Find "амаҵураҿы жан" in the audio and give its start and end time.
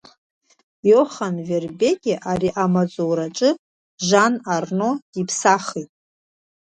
2.63-4.33